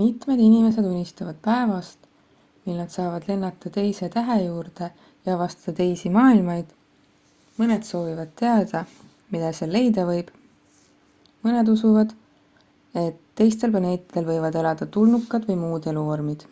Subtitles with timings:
[0.00, 2.02] mitmed inimesed unistavad päevast
[2.66, 4.88] mil nad saavad lennata teise tähe juurde
[5.28, 6.76] ja avastada teisi maailmaid
[7.64, 8.84] mõned soovivad teada
[9.38, 10.34] mida seal leida võib
[11.50, 12.14] mõned usuvad
[13.06, 16.46] et teistel planeetidel võivad elada tulnukad või muud eluvormid